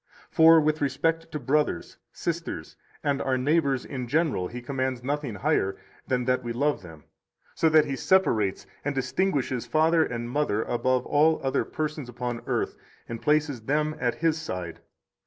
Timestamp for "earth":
12.47-12.75